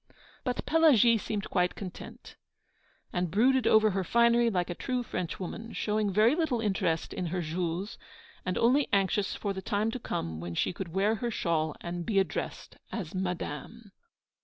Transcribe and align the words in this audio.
But 0.43 0.65
Pelagie 0.65 1.19
seemed 1.19 1.51
quite 1.51 1.75
content, 1.75 2.35
and 3.13 3.29
brooded 3.29 3.67
over 3.67 3.91
her 3.91 4.03
finery 4.03 4.49
like 4.49 4.71
a 4.71 4.73
true 4.73 5.03
Frenchwoman, 5.03 5.73
showing 5.73 6.11
very 6.11 6.33
little 6.33 6.59
interest 6.59 7.13
in 7.13 7.27
her 7.27 7.39
Jules, 7.43 7.99
and 8.43 8.57
only 8.57 8.89
anxious 8.91 9.35
for 9.35 9.53
the 9.53 9.61
time 9.61 9.91
to 9.91 9.99
come 9.99 10.39
when 10.39 10.55
she 10.55 10.73
could 10.73 10.91
wear 10.95 11.13
her 11.17 11.29
shawl 11.29 11.75
and 11.81 12.03
be 12.03 12.17
addressed 12.17 12.77
as 12.91 13.13
Madame. 13.13 13.91